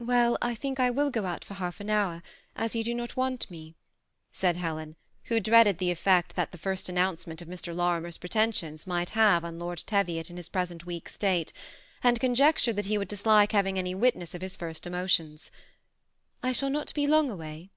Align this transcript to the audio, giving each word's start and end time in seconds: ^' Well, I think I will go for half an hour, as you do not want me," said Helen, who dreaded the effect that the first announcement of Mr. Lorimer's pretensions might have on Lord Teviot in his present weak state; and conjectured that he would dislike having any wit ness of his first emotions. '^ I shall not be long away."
^' 0.00 0.06
Well, 0.06 0.36
I 0.42 0.54
think 0.54 0.78
I 0.78 0.90
will 0.90 1.08
go 1.08 1.22
for 1.42 1.54
half 1.54 1.80
an 1.80 1.88
hour, 1.88 2.22
as 2.54 2.76
you 2.76 2.84
do 2.84 2.92
not 2.94 3.16
want 3.16 3.50
me," 3.50 3.74
said 4.30 4.58
Helen, 4.58 4.96
who 5.24 5.40
dreaded 5.40 5.78
the 5.78 5.90
effect 5.90 6.36
that 6.36 6.52
the 6.52 6.58
first 6.58 6.90
announcement 6.90 7.40
of 7.40 7.48
Mr. 7.48 7.74
Lorimer's 7.74 8.18
pretensions 8.18 8.86
might 8.86 9.08
have 9.16 9.46
on 9.46 9.58
Lord 9.58 9.78
Teviot 9.86 10.28
in 10.28 10.36
his 10.36 10.50
present 10.50 10.84
weak 10.84 11.08
state; 11.08 11.54
and 12.02 12.20
conjectured 12.20 12.76
that 12.76 12.84
he 12.84 12.98
would 12.98 13.08
dislike 13.08 13.52
having 13.52 13.78
any 13.78 13.94
wit 13.94 14.14
ness 14.14 14.34
of 14.34 14.42
his 14.42 14.56
first 14.56 14.86
emotions. 14.86 15.50
'^ 15.54 15.58
I 16.46 16.52
shall 16.52 16.68
not 16.68 16.92
be 16.92 17.06
long 17.06 17.30
away." 17.30 17.70